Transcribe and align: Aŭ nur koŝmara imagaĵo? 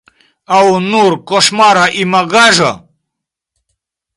Aŭ 0.55 0.61
nur 0.85 1.17
koŝmara 1.31 1.83
imagaĵo? 2.05 2.71